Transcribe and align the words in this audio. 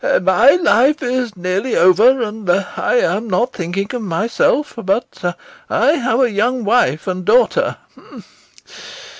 My 0.23 0.53
life 0.55 1.03
is 1.03 1.37
nearly 1.37 1.75
over, 1.75 2.23
and 2.23 2.49
I 2.49 2.95
am 2.95 3.29
not 3.29 3.53
thinking 3.53 3.87
of 3.93 4.01
myself, 4.01 4.73
but 4.83 5.35
I 5.69 5.91
have 5.91 6.21
a 6.21 6.31
young 6.31 6.63
wife 6.63 7.05
and 7.05 7.23
daughter. 7.23 7.77